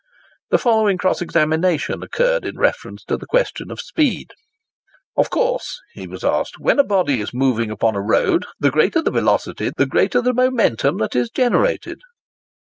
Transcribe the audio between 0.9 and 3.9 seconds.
cross examination occurred in reference to the question of